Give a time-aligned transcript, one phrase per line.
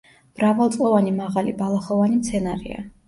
[0.37, 2.83] მრავალწლოვანი მაღალი ბალახოვანი მცენარეა.